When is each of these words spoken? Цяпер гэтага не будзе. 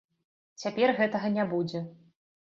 Цяпер 0.61 0.93
гэтага 0.99 1.29
не 1.35 1.45
будзе. 1.51 1.79